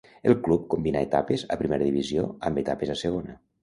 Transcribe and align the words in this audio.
El 0.29 0.33
club 0.47 0.63
combinà 0.75 1.03
etapes 1.09 1.45
a 1.57 1.61
Primera 1.63 1.93
divisió 1.93 2.29
amb 2.51 2.67
etapes 2.67 2.99
a 2.99 3.03
Segona. 3.09 3.43